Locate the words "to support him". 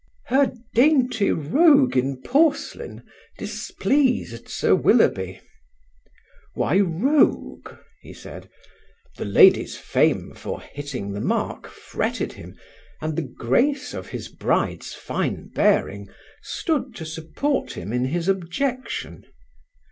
16.95-17.93